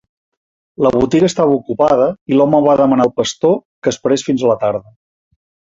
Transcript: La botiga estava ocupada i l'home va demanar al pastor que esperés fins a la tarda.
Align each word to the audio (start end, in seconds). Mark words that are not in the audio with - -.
La 0.85 0.91
botiga 0.95 1.29
estava 1.33 1.59
ocupada 1.59 2.09
i 2.33 2.39
l'home 2.41 2.63
va 2.69 2.77
demanar 2.83 3.09
al 3.09 3.15
pastor 3.21 3.55
que 3.85 3.95
esperés 3.95 4.29
fins 4.31 4.49
a 4.49 4.53
la 4.55 4.63
tarda. 4.65 4.89